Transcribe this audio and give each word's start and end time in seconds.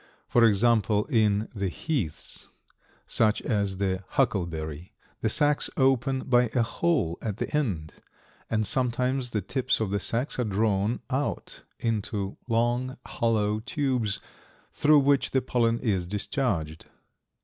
For 0.27 0.45
example, 0.45 1.05
in 1.11 1.47
the 1.53 1.67
heaths, 1.69 2.49
such 3.05 3.39
as 3.43 3.77
the 3.77 4.03
huckleberry, 4.07 4.93
the 5.19 5.29
sacs 5.29 5.69
open 5.77 6.21
by 6.21 6.49
a 6.55 6.63
hole 6.63 7.19
at 7.21 7.39
one 7.39 7.49
end, 7.51 7.93
and 8.49 8.65
sometimes 8.65 9.29
the 9.29 9.43
tips 9.43 9.79
of 9.79 9.91
the 9.91 9.99
sacs 9.99 10.39
are 10.39 10.43
drawn 10.43 11.01
out 11.11 11.61
into 11.77 12.37
long, 12.47 12.97
hollow 13.05 13.59
tubes 13.59 14.19
through 14.71 15.01
which 15.01 15.29
the 15.29 15.41
pollen 15.43 15.77
is 15.77 16.07
discharged. 16.07 16.87